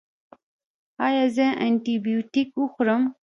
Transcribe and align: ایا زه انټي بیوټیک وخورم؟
ایا 1.07 1.25
زه 1.35 1.45
انټي 1.65 1.95
بیوټیک 2.05 2.49
وخورم؟ 2.57 3.03